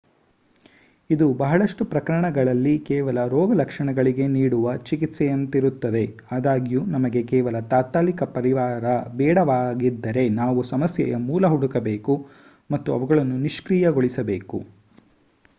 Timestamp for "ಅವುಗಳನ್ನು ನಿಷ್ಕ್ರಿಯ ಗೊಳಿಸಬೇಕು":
12.93-14.59